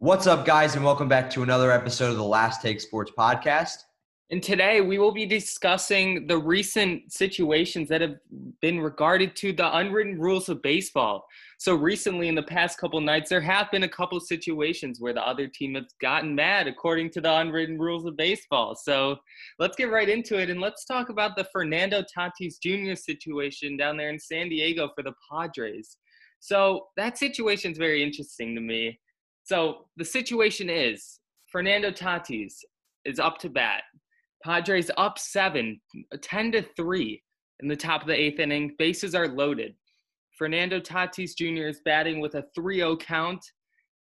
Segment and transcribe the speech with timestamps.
[0.00, 3.78] What's up, guys, and welcome back to another episode of the Last Take Sports Podcast.
[4.30, 8.14] And today we will be discussing the recent situations that have
[8.62, 11.26] been regarded to the unwritten rules of baseball.
[11.58, 15.26] So recently, in the past couple nights, there have been a couple situations where the
[15.26, 18.76] other team has gotten mad according to the unwritten rules of baseball.
[18.76, 19.16] So
[19.58, 22.94] let's get right into it and let's talk about the Fernando Tatis Jr.
[22.94, 25.96] situation down there in San Diego for the Padres.
[26.38, 29.00] So that situation is very interesting to me.
[29.48, 32.56] So the situation is Fernando Tatis
[33.06, 33.82] is up to bat.
[34.44, 35.80] Padres up seven,
[36.20, 37.22] 10 to 3
[37.60, 38.74] in the top of the eighth inning.
[38.78, 39.74] Bases are loaded.
[40.36, 41.66] Fernando Tatis Jr.
[41.66, 43.42] is batting with a 3 0 count,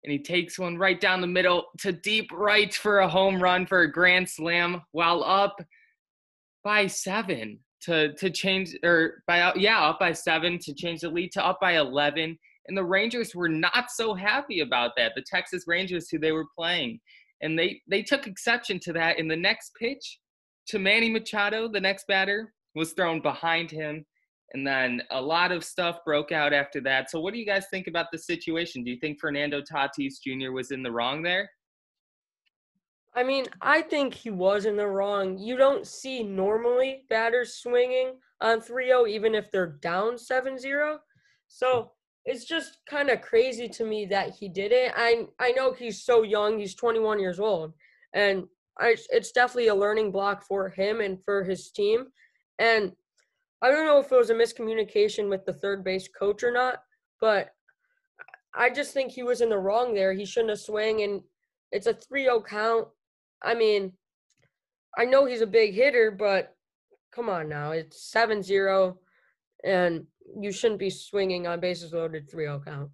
[0.05, 3.65] and he takes one right down the middle to deep right for a home run
[3.65, 5.57] for a grand slam while up
[6.63, 11.33] by seven to, to change, or by, yeah, up by seven to change the lead
[11.33, 12.37] to up by 11.
[12.67, 15.13] And the Rangers were not so happy about that.
[15.15, 16.99] The Texas Rangers, who they were playing,
[17.41, 19.19] and they they took exception to that.
[19.19, 20.19] In the next pitch,
[20.67, 24.05] to Manny Machado, the next batter was thrown behind him,
[24.53, 27.09] and then a lot of stuff broke out after that.
[27.09, 28.83] So, what do you guys think about the situation?
[28.83, 30.51] Do you think Fernando Tatis Jr.
[30.51, 31.49] was in the wrong there?
[33.15, 35.37] I mean, I think he was in the wrong.
[35.37, 40.99] You don't see normally batters swinging on 3 0, even if they're down 7 0.
[41.47, 41.91] So
[42.25, 44.91] it's just kind of crazy to me that he did it.
[44.95, 47.73] I, I know he's so young, he's 21 years old.
[48.13, 48.45] And
[48.79, 52.07] I, it's definitely a learning block for him and for his team.
[52.57, 52.93] And
[53.61, 56.79] I don't know if it was a miscommunication with the third base coach or not,
[57.21, 57.49] but
[58.55, 60.13] I just think he was in the wrong there.
[60.13, 61.21] He shouldn't have swung, and
[61.71, 62.87] it's a 3 0 count.
[63.43, 63.93] I mean,
[64.97, 66.55] I know he's a big hitter, but
[67.13, 67.71] come on now.
[67.71, 68.97] It's 7 0,
[69.63, 70.05] and
[70.39, 72.89] you shouldn't be swinging on bases loaded 3 0 count.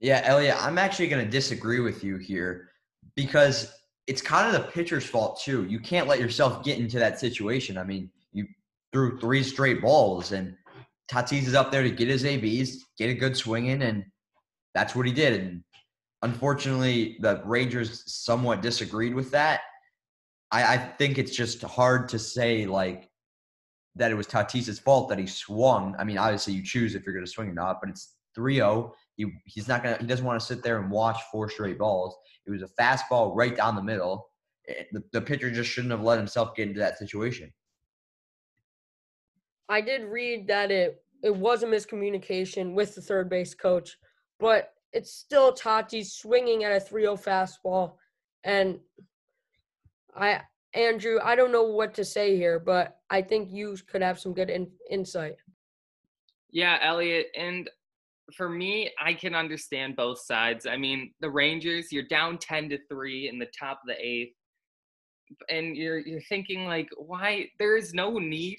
[0.00, 2.68] Yeah, Elliot, I'm actually going to disagree with you here
[3.16, 3.72] because
[4.06, 5.64] it's kind of the pitcher's fault, too.
[5.64, 7.78] You can't let yourself get into that situation.
[7.78, 8.46] I mean, you
[8.92, 10.54] threw three straight balls, and
[11.10, 14.04] Tatis is up there to get his ABs, get a good swing in, and
[14.74, 15.40] that's what he did.
[15.40, 15.64] And
[16.22, 19.60] unfortunately, the Rangers somewhat disagreed with that.
[20.50, 23.08] I, I think it's just hard to say, like,
[23.96, 25.94] that it was Tatis's fault that he swung.
[25.98, 28.90] I mean, obviously you choose if you're going to swing or not, but it's 3-0.
[29.16, 31.78] He, he's not going to, he doesn't want to sit there and watch four straight
[31.78, 32.16] balls.
[32.46, 34.28] It was a fastball right down the middle.
[34.68, 37.52] Eh, the, the pitcher just shouldn't have let himself get into that situation.
[39.68, 43.96] I did read that it it was a miscommunication with the third base coach,
[44.38, 47.94] but it's still Tatis swinging at a 3-0 fastball,
[48.44, 48.78] and
[50.14, 50.42] I
[50.74, 54.34] Andrew, I don't know what to say here, but I think you could have some
[54.34, 55.36] good in, insight.
[56.50, 57.70] Yeah, Elliot, and
[58.32, 60.66] for me, I can understand both sides.
[60.66, 64.32] I mean, the Rangers, you're down 10 to 3 in the top of the 8th.
[65.48, 68.58] And you're you're thinking like why there is no need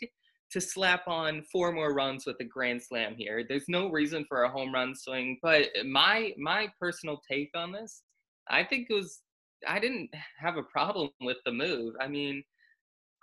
[0.51, 3.45] to slap on four more runs with a grand slam here.
[3.47, 8.01] There's no reason for a home run swing, but my my personal take on this,
[8.49, 9.21] I think it was
[9.67, 10.09] I didn't
[10.39, 11.95] have a problem with the move.
[11.99, 12.43] I mean,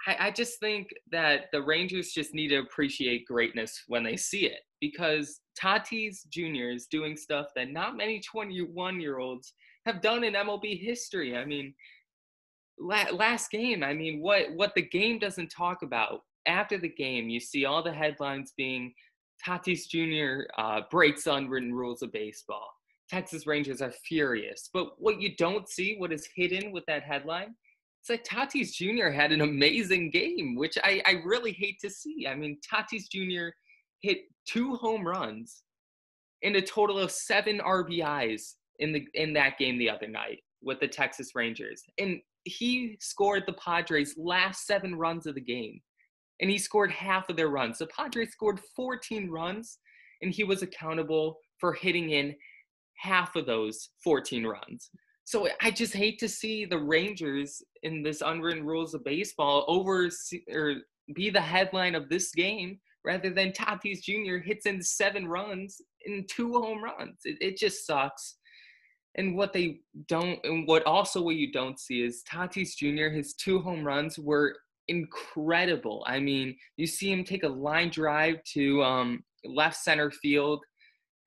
[0.06, 4.47] I, I just think that the Rangers just need to appreciate greatness when they see
[4.47, 6.70] it because Tatis Jr.
[6.70, 9.54] is doing stuff that not many 21 year olds
[9.86, 11.36] have done in MLB history.
[11.36, 11.75] I mean,
[12.78, 17.41] last game, I mean, what, what the game doesn't talk about after the game, you
[17.41, 18.92] see all the headlines being
[19.47, 20.44] Tatis Jr.
[20.59, 22.69] Uh, breaks unwritten rules of baseball.
[23.12, 24.71] Texas Rangers are furious.
[24.73, 27.55] But what you don't see, what is hidden with that headline,
[28.00, 29.11] it's that Tatis Jr.
[29.11, 32.27] had an amazing game, which I, I really hate to see.
[32.27, 33.51] I mean, Tatis Jr.
[34.01, 35.62] hit two home runs
[36.43, 40.81] and a total of seven RBIs in the in that game the other night with
[40.81, 41.83] the Texas Rangers.
[41.99, 45.83] And he scored the Padres' last seven runs of the game.
[46.41, 47.78] And he scored half of their runs.
[47.78, 49.78] The Padres scored 14 runs,
[50.22, 52.34] and he was accountable for hitting in
[52.97, 54.91] half of those 14 runs.
[55.24, 60.10] So I just hate to see the Rangers in this unwritten rules of baseball over
[60.53, 60.74] or
[61.15, 64.36] be the headline of this game rather than Tatis Jr.
[64.36, 67.21] hits in seven runs in two home runs.
[67.24, 68.36] It, it just sucks.
[69.16, 73.15] And what they don't, and what also what you don't see is Tatis Jr.
[73.15, 74.56] His two home runs were
[74.88, 76.04] incredible.
[76.06, 80.65] I mean, you see him take a line drive to um, left center field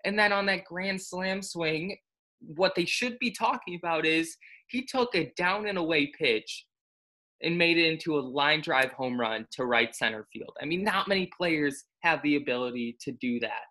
[0.06, 1.98] and then on that grand slam swing,
[2.40, 4.38] what they should be talking about is
[4.68, 6.66] he took a down and away pitch
[7.42, 10.56] and made it into a line drive home run to right center field.
[10.62, 13.64] I mean, not many players have the ability to do that.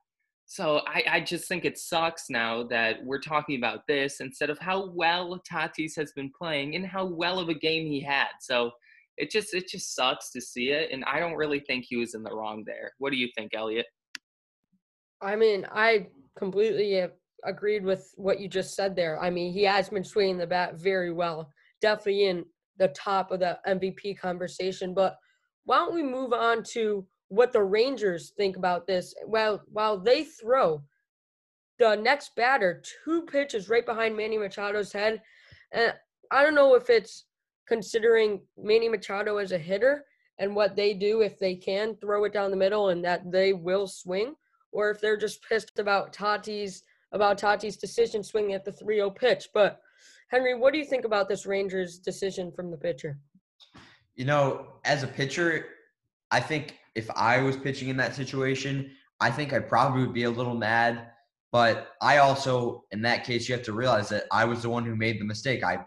[0.47, 4.59] So I, I just think it sucks now that we're talking about this instead of
[4.59, 8.29] how well Tatis has been playing and how well of a game he had.
[8.41, 8.71] So
[9.17, 12.15] it just it just sucks to see it, and I don't really think he was
[12.15, 12.93] in the wrong there.
[12.99, 13.87] What do you think, Elliot?
[15.23, 16.09] I mean, I
[16.39, 17.07] completely
[17.45, 19.21] agreed with what you just said there.
[19.21, 21.51] I mean, he has been swinging the bat very well,
[21.81, 22.45] definitely in
[22.79, 24.95] the top of the MVP conversation.
[24.95, 25.17] But
[25.65, 29.15] why don't we move on to what the Rangers think about this.
[29.27, 30.83] Well, while they throw
[31.79, 35.21] the next batter two pitches right behind Manny Machado's head,
[35.73, 35.95] and
[36.31, 37.25] I don't know if it's
[37.67, 40.05] considering Manny Machado as a hitter
[40.39, 43.53] and what they do if they can throw it down the middle and that they
[43.53, 44.35] will swing,
[44.75, 46.83] or if they're just pissed about Tatis
[47.13, 49.49] about Tatis' decision swinging at the 3-0 pitch.
[49.55, 49.81] But
[50.29, 53.19] Henry, what do you think about this Rangers decision from the pitcher?
[54.17, 55.67] You know, as a pitcher,
[56.31, 58.91] I think if I was pitching in that situation,
[59.21, 61.09] I think I probably would be a little mad.
[61.53, 64.85] But I also, in that case, you have to realize that I was the one
[64.85, 65.63] who made the mistake.
[65.63, 65.79] I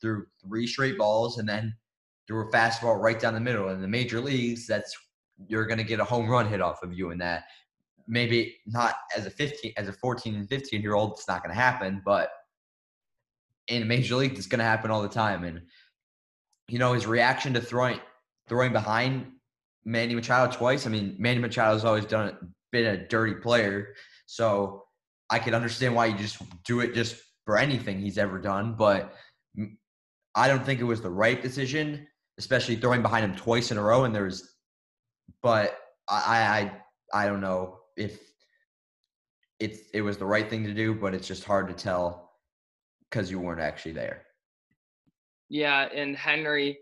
[0.00, 1.74] threw three straight balls and then
[2.28, 3.70] threw a fastball right down the middle.
[3.70, 4.96] In the major leagues, that's
[5.48, 7.44] you're going to get a home run hit off of you in that.
[8.10, 11.54] Maybe not as a 15, as a 14 and 15 year old, it's not going
[11.54, 12.02] to happen.
[12.04, 12.30] But
[13.68, 15.44] in major league, it's going to happen all the time.
[15.44, 15.62] And
[16.68, 18.00] you know his reaction to throwing
[18.48, 19.26] throwing behind
[19.84, 20.86] Manny Machado twice.
[20.86, 23.94] I mean, Manny Machado's always done been a dirty player,
[24.26, 24.84] so
[25.30, 28.74] I could understand why you just do it just for anything he's ever done.
[28.74, 29.14] But
[30.34, 32.06] I don't think it was the right decision,
[32.38, 34.04] especially throwing behind him twice in a row.
[34.04, 34.54] And there was,
[35.42, 35.78] but
[36.08, 36.70] I
[37.12, 38.18] I I don't know if
[39.60, 42.32] it's it was the right thing to do, but it's just hard to tell
[43.08, 44.22] because you weren't actually there.
[45.50, 46.78] Yeah, and Henry,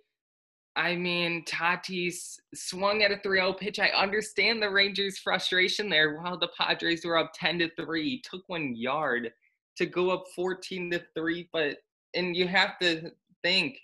[0.76, 3.80] I mean, Tatis swung at a 3-0 pitch.
[3.80, 8.22] I understand the Rangers' frustration there while the Padres were up 10 to 3.
[8.30, 9.32] Took one yard
[9.76, 11.78] to go up 14 to 3, but
[12.14, 13.10] and you have to
[13.42, 13.78] think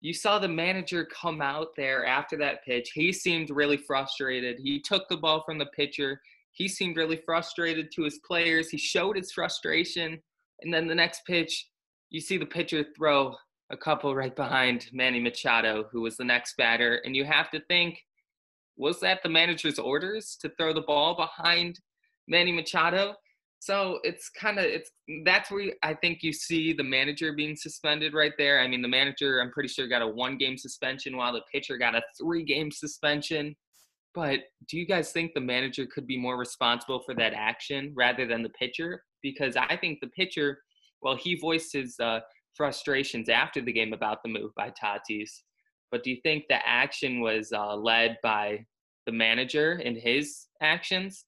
[0.00, 2.92] you saw the manager come out there after that pitch.
[2.94, 4.58] He seemed really frustrated.
[4.58, 6.20] He took the ball from the pitcher.
[6.56, 8.70] He seemed really frustrated to his players.
[8.70, 10.18] He showed his frustration.
[10.62, 11.68] And then the next pitch,
[12.08, 13.34] you see the pitcher throw
[13.70, 17.02] a couple right behind Manny Machado, who was the next batter.
[17.04, 17.98] And you have to think,
[18.78, 21.78] was that the manager's orders to throw the ball behind
[22.26, 23.16] Manny Machado?
[23.58, 24.90] So it's kind of it's
[25.26, 28.60] that's where I think you see the manager being suspended right there.
[28.60, 31.76] I mean, the manager I'm pretty sure got a one game suspension while the pitcher
[31.76, 33.56] got a three game suspension.
[34.16, 38.26] But do you guys think the manager could be more responsible for that action rather
[38.26, 39.02] than the pitcher?
[39.22, 40.58] Because I think the pitcher,
[41.02, 42.20] well, he voiced his uh,
[42.54, 45.42] frustrations after the game about the move by Tatis.
[45.92, 48.64] But do you think the action was uh, led by
[49.04, 51.26] the manager in his actions?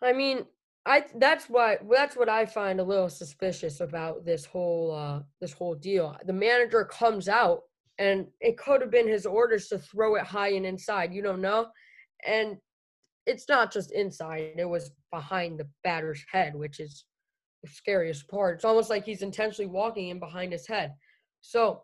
[0.00, 0.46] I mean,
[0.86, 5.52] I that's why that's what I find a little suspicious about this whole uh, this
[5.52, 6.16] whole deal.
[6.24, 7.64] The manager comes out,
[7.98, 11.14] and it could have been his orders to throw it high and inside.
[11.14, 11.68] You don't know,
[12.26, 12.56] and
[13.26, 17.04] it's not just inside; it was behind the batter's head, which is
[17.62, 18.56] the scariest part.
[18.56, 20.94] It's almost like he's intentionally walking in behind his head.
[21.40, 21.82] So,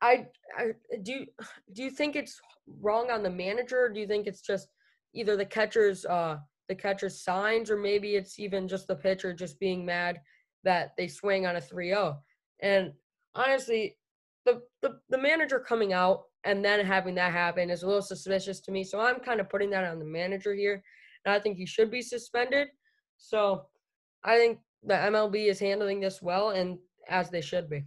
[0.00, 0.26] I,
[0.56, 0.72] I
[1.02, 1.26] do.
[1.72, 2.40] Do you think it's
[2.80, 3.88] wrong on the manager?
[3.88, 4.68] do you think it's just
[5.14, 6.36] either the catcher's uh,
[6.68, 10.20] the catcher's signs, or maybe it's even just the pitcher just being mad
[10.64, 12.16] that they swing on a 3-0?
[12.60, 12.92] And
[13.34, 13.96] honestly,
[14.48, 18.60] the, the the manager coming out and then having that happen is a little suspicious
[18.60, 18.84] to me.
[18.84, 20.82] So I'm kind of putting that on the manager here,
[21.24, 22.68] and I think he should be suspended.
[23.18, 23.66] So
[24.24, 26.78] I think the MLB is handling this well and
[27.08, 27.84] as they should be.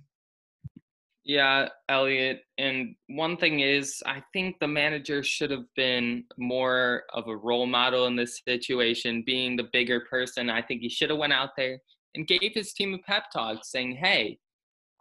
[1.24, 2.42] Yeah, Elliot.
[2.58, 7.68] And one thing is, I think the manager should have been more of a role
[7.68, 10.50] model in this situation, being the bigger person.
[10.50, 11.80] I think he should have went out there
[12.16, 14.40] and gave his team a pep talk, saying, "Hey,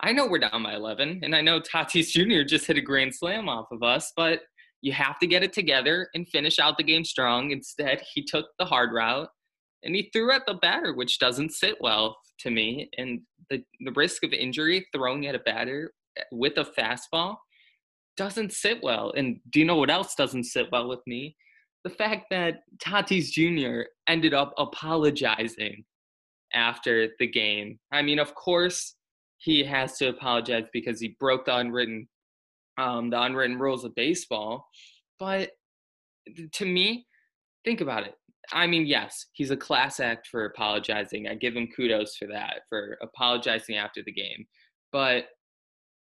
[0.02, 2.42] I know we're down by 11, and I know Tatis Jr.
[2.42, 4.40] just hit a grand slam off of us, but
[4.82, 8.46] you have to get it together and finish out the game strong." Instead, he took
[8.58, 9.28] the hard route
[9.82, 12.88] and he threw at the batter, which doesn't sit well to me.
[12.98, 15.92] And the, the risk of injury throwing at a batter
[16.32, 17.36] with a fastball
[18.16, 19.12] doesn't sit well.
[19.16, 21.36] And do you know what else doesn't sit well with me?
[21.84, 23.88] The fact that Tatis Jr.
[24.06, 25.84] ended up apologizing
[26.52, 27.78] after the game.
[27.92, 28.96] I mean, of course,
[29.40, 32.08] he has to apologize because he broke the unwritten
[32.78, 34.66] um, the unwritten rules of baseball.
[35.18, 35.50] But
[36.52, 37.06] to me,
[37.64, 38.14] think about it.
[38.52, 41.28] I mean, yes, he's a class act for apologizing.
[41.28, 44.46] I give him kudos for that, for apologizing after the game.
[44.92, 45.26] But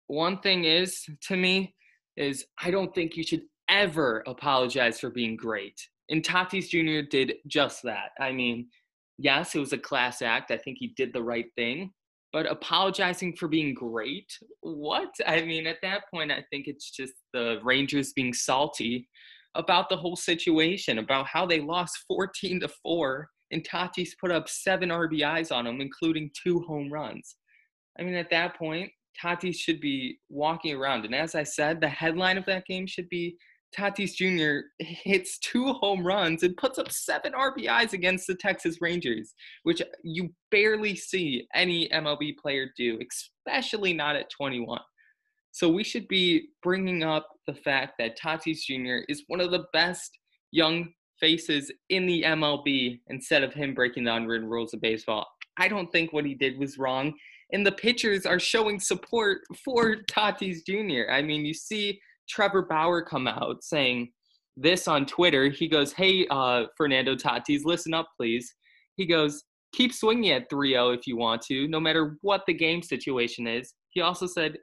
[0.07, 1.75] one thing is, to me,
[2.17, 7.09] is I don't think you should ever apologize for being great And Tatis Jr.
[7.09, 8.11] did just that.
[8.19, 8.69] I mean,
[9.19, 10.51] yes, it was a class act.
[10.51, 11.93] I think he did the right thing.
[12.33, 14.31] But apologizing for being great?
[14.61, 15.11] What?
[15.27, 19.09] I mean, at that point, I think it's just the Rangers being salty
[19.57, 24.49] about the whole situation, about how they lost 14 to 4 and Tatis put up
[24.49, 27.37] seven RBIs on them, including two home runs.
[27.99, 31.05] I mean, at that point, Tatis should be walking around.
[31.05, 33.37] And as I said, the headline of that game should be
[33.77, 34.67] Tatis Jr.
[34.79, 40.31] hits two home runs and puts up seven RBIs against the Texas Rangers, which you
[40.51, 42.99] barely see any MLB player do,
[43.47, 44.81] especially not at 21.
[45.53, 49.05] So we should be bringing up the fact that Tatis Jr.
[49.09, 50.19] is one of the best
[50.53, 55.27] young faces in the MLB instead of him breaking the unwritten rules of baseball.
[55.59, 57.13] I don't think what he did was wrong.
[57.53, 61.11] And the pitchers are showing support for Tatis Jr.
[61.13, 62.01] I mean, you see
[62.31, 64.13] Trevor Bauer come out saying
[64.57, 65.49] this on Twitter.
[65.49, 68.55] He goes, Hey, uh, Fernando Tatis, listen up, please.
[68.97, 72.55] He goes, Keep swinging at 3 0 if you want to, no matter what the
[72.55, 73.75] game situation is.
[73.91, 74.57] He also said,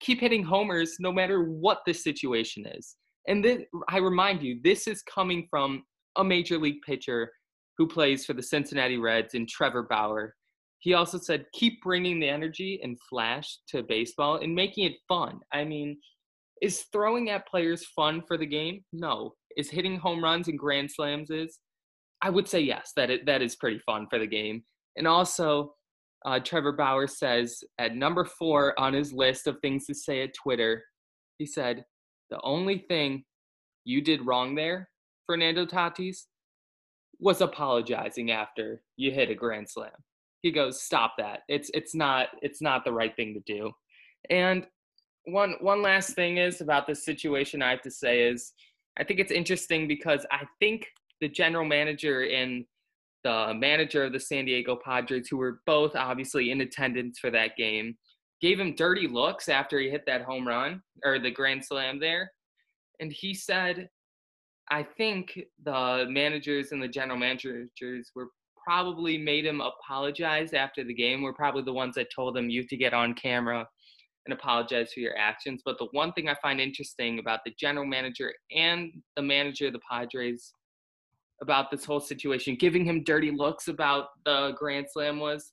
[0.00, 2.96] Keep hitting homers no matter what the situation is.
[3.26, 5.82] And then I remind you, this is coming from
[6.16, 7.30] a major league pitcher
[7.78, 10.34] who plays for the Cincinnati Reds and Trevor Bauer.
[10.80, 15.40] He also said, keep bringing the energy and flash to baseball and making it fun.
[15.52, 15.96] I mean,
[16.62, 18.84] is throwing at players fun for the game?
[18.92, 19.34] No.
[19.56, 21.58] Is hitting home runs and grand slams is?
[22.22, 24.64] I would say yes, that it, that is pretty fun for the game.
[24.96, 25.74] And also,
[26.24, 30.34] uh, Trevor Bauer says at number four on his list of things to say at
[30.34, 30.82] Twitter,
[31.38, 31.84] he said,
[32.30, 33.24] the only thing
[33.84, 34.88] you did wrong there,
[35.26, 36.24] Fernando Tatis,
[37.20, 39.92] was apologizing after you hit a grand slam.
[40.42, 41.40] He goes, "Stop that.
[41.48, 43.72] It's it's not it's not the right thing to do."
[44.30, 44.66] And
[45.26, 48.52] one one last thing is about this situation I have to say is
[48.98, 50.86] I think it's interesting because I think
[51.20, 52.64] the general manager and
[53.24, 57.56] the manager of the San Diego Padres, who were both obviously in attendance for that
[57.56, 57.96] game,
[58.40, 62.30] gave him dirty looks after he hit that home run or the grand slam there.
[63.00, 63.88] And he said,
[64.70, 67.70] I think the managers and the general managers
[68.14, 68.28] were
[68.66, 71.22] probably made him apologize after the game.
[71.22, 73.66] We're probably the ones that told him you have to get on camera
[74.26, 75.62] and apologize for your actions.
[75.64, 79.72] But the one thing I find interesting about the general manager and the manager of
[79.72, 80.52] the Padres
[81.42, 85.52] about this whole situation, giving him dirty looks about the Grand Slam was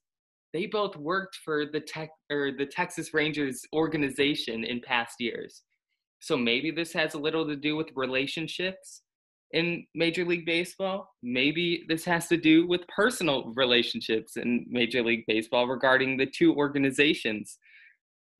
[0.53, 5.63] they both worked for the tech or the Texas Rangers organization in past years.
[6.19, 9.01] So maybe this has a little to do with relationships
[9.53, 11.09] in Major League Baseball.
[11.23, 16.55] Maybe this has to do with personal relationships in Major League Baseball regarding the two
[16.55, 17.57] organizations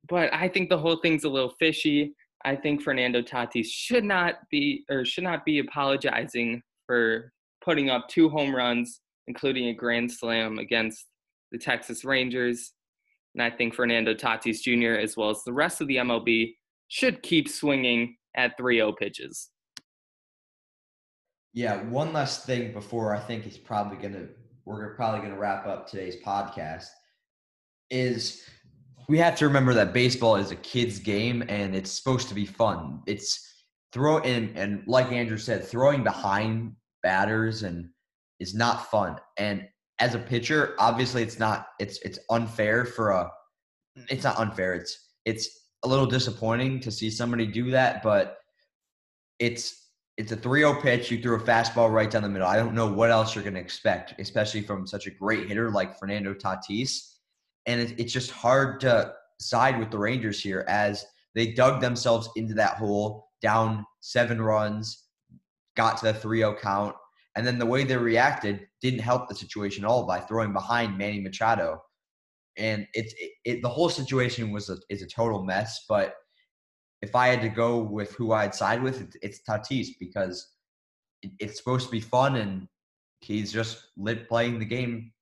[0.08, 2.14] but I think the whole thing's a little fishy.
[2.44, 7.32] I think Fernando Tatis should not be or should not be apologizing for
[7.64, 11.06] putting up two home runs, including a grand slam against
[11.52, 12.72] the Texas Rangers.
[13.34, 16.54] And I think Fernando Tatis Jr., as well as the rest of the MLB,
[16.88, 19.50] should keep swinging at 3 0 pitches.
[21.54, 24.28] Yeah, one last thing before I think he's probably going to,
[24.64, 26.88] we're probably going to wrap up today's podcast
[27.90, 28.42] is
[29.08, 32.46] we have to remember that baseball is a kid's game and it's supposed to be
[32.46, 33.02] fun.
[33.06, 33.48] It's
[33.92, 37.88] throw in and like Andrew said, throwing behind batters and
[38.40, 39.16] is not fun.
[39.38, 39.66] And
[39.98, 43.30] as a pitcher, obviously it's not it's it's unfair for a
[44.08, 44.74] it's not unfair.
[44.74, 45.48] It's it's
[45.84, 48.38] a little disappointing to see somebody do that, but
[49.38, 49.78] it's
[50.18, 51.10] it's a 3-0 pitch.
[51.10, 52.46] You threw a fastball right down the middle.
[52.46, 55.70] I don't know what else you're going to expect, especially from such a great hitter
[55.70, 57.11] like Fernando Tatis
[57.66, 61.04] and it, it's just hard to side with the Rangers here as
[61.34, 65.04] they dug themselves into that hole, down seven runs,
[65.76, 66.94] got to the 3-0 count,
[67.36, 70.98] and then the way they reacted didn't help the situation at all by throwing behind
[70.98, 71.82] Manny Machado.
[72.58, 75.86] And it's it, it, the whole situation was a, is a total mess.
[75.88, 76.14] But
[77.00, 80.46] if I had to go with who I'd side with, it, it's Tatis because
[81.22, 82.68] it, it's supposed to be fun, and
[83.20, 85.12] he's just lit playing the game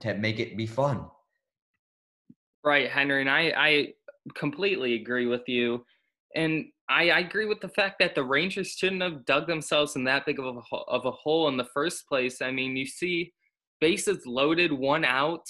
[0.00, 1.06] to make it be fun.
[2.64, 3.88] Right, Henry, and I, I
[4.34, 5.84] completely agree with you.
[6.34, 10.04] And I, I, agree with the fact that the Rangers shouldn't have dug themselves in
[10.04, 12.42] that big of a, of a hole in the first place.
[12.42, 13.32] I mean, you see
[13.80, 15.46] bases loaded, one out,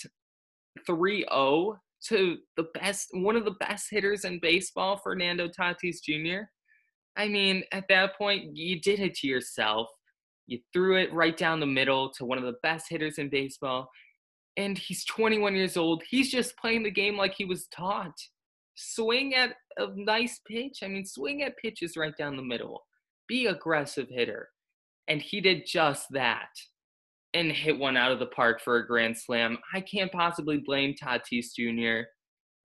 [0.87, 6.43] 3 0 to the best, one of the best hitters in baseball, Fernando Tatis Jr.
[7.17, 9.89] I mean, at that point, you did it to yourself.
[10.47, 13.89] You threw it right down the middle to one of the best hitters in baseball
[14.59, 16.03] and he's 21 years old.
[16.11, 18.17] He's just playing the game like he was taught.
[18.75, 20.81] Swing at a nice pitch.
[20.83, 22.83] I mean, swing at pitches right down the middle.
[23.29, 24.49] Be aggressive hitter.
[25.07, 26.51] And he did just that
[27.35, 29.59] and hit one out of the park for a grand slam.
[29.73, 32.09] I can't possibly blame Tatis Jr.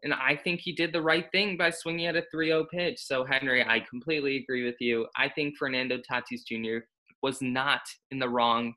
[0.02, 2.98] And I think he did the right thing by swinging at a 3 0 pitch.
[3.00, 5.06] So, Henry, I completely agree with you.
[5.16, 6.86] I think Fernando Tatis Jr.
[7.22, 8.74] was not in the wrong.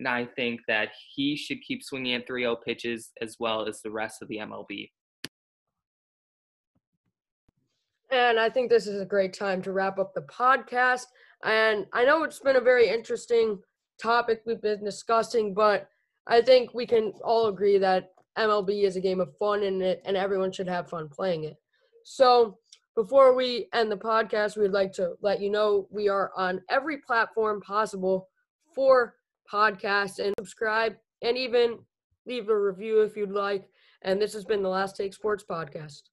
[0.00, 3.82] And I think that he should keep swinging at 3 0 pitches as well as
[3.82, 4.88] the rest of the MLB.
[8.10, 11.04] And I think this is a great time to wrap up the podcast.
[11.44, 13.58] And I know it's been a very interesting
[14.02, 15.88] topic we've been discussing, but
[16.26, 20.00] I think we can all agree that MLB is a game of fun and it,
[20.06, 21.56] and everyone should have fun playing it.
[22.04, 22.56] So
[22.96, 26.98] before we end the podcast, we'd like to let you know we are on every
[26.98, 28.28] platform possible
[28.74, 29.16] for
[29.52, 31.78] podcasts and subscribe and even
[32.26, 33.68] leave a review if you'd like.
[34.02, 36.09] And this has been the Last Take Sports Podcast.